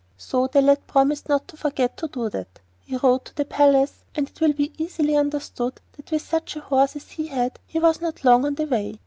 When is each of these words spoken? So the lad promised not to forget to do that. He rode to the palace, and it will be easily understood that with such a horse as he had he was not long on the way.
So 0.17 0.47
the 0.47 0.63
lad 0.63 0.87
promised 0.87 1.29
not 1.29 1.47
to 1.49 1.57
forget 1.57 1.95
to 1.97 2.07
do 2.07 2.27
that. 2.31 2.59
He 2.87 2.97
rode 2.97 3.23
to 3.25 3.35
the 3.35 3.45
palace, 3.45 4.03
and 4.15 4.27
it 4.27 4.41
will 4.41 4.53
be 4.53 4.73
easily 4.79 5.15
understood 5.15 5.79
that 5.95 6.09
with 6.09 6.23
such 6.23 6.55
a 6.55 6.59
horse 6.61 6.95
as 6.95 7.11
he 7.11 7.27
had 7.27 7.59
he 7.67 7.77
was 7.77 8.01
not 8.01 8.25
long 8.25 8.43
on 8.47 8.55
the 8.55 8.65
way. 8.65 8.99